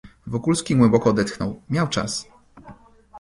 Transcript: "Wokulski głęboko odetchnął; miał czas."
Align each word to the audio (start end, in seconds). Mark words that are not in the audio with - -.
"Wokulski 0.27 0.75
głęboko 0.75 1.09
odetchnął; 1.09 1.61
miał 1.69 1.87
czas." 1.87 2.27